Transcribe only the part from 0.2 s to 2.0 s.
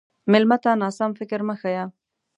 مېلمه ته ناسم فکر مه ښیه.